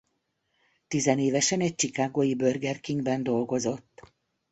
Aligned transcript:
Tizenévesen 0.87 1.59
egy 1.61 1.75
chicagói 1.75 2.35
Burger 2.35 2.79
King-ben 2.79 3.23
dolgozott. 3.23 4.13